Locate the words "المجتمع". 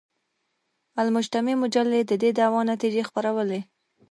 1.01-1.51